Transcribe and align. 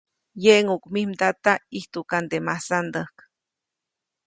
‒Yeʼŋuʼk 0.43 0.83
mij 0.91 1.07
mdata, 1.11 1.53
ʼijtuʼkande 1.73 2.37
masandäjk-. 2.45 3.21